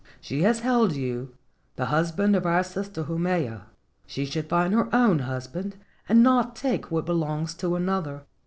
[0.19, 1.35] She has held you,
[1.75, 3.65] the husband of our sister Haumea.
[4.07, 5.75] She should find her own husband
[6.09, 8.23] and not take what belongs to another.